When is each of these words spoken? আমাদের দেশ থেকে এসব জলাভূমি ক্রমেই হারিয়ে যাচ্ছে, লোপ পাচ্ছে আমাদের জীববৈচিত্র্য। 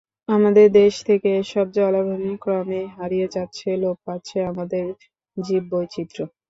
আমাদের 0.29 0.67
দেশ 0.79 0.93
থেকে 1.07 1.29
এসব 1.41 1.65
জলাভূমি 1.75 2.33
ক্রমেই 2.37 2.87
হারিয়ে 2.95 3.27
যাচ্ছে, 3.35 3.67
লোপ 3.81 3.97
পাচ্ছে 4.05 4.37
আমাদের 4.51 4.85
জীববৈচিত্র্য। 5.37 6.19